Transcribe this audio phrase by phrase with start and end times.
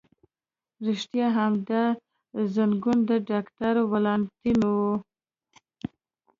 [0.87, 1.83] رښتیا هم، دا
[2.53, 4.81] زنګون د ډاکټر ولانتیني و.